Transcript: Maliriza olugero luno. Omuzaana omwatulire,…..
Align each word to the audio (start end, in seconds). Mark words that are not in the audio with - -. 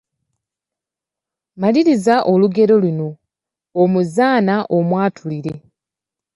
Maliriza 1.61 2.15
olugero 2.33 2.75
luno. 2.83 3.09
Omuzaana 3.81 4.55
omwatulire,….. 4.77 5.55